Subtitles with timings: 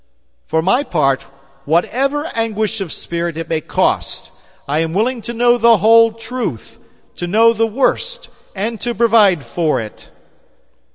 [0.47, 1.27] For my part,
[1.65, 4.31] whatever anguish of spirit it may cost,
[4.67, 6.79] I am willing to know the whole truth;
[7.17, 10.09] to know the worst, and to provide for it.